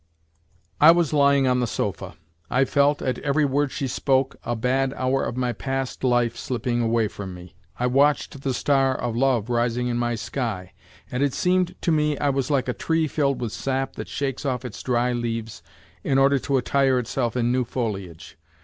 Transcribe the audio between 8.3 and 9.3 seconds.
the star of